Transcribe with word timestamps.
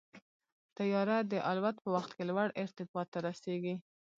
طیاره 0.77 1.17
د 1.31 1.33
الوت 1.51 1.77
په 1.81 1.89
وخت 1.95 2.11
کې 2.15 2.23
لوړ 2.29 2.47
ارتفاع 2.63 3.05
ته 3.11 3.17
رسېږي. 3.27 3.75